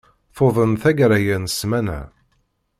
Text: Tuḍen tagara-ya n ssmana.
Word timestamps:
Tuḍen 0.35 0.71
tagara-ya 0.81 1.37
n 1.37 1.45
ssmana. 1.51 1.99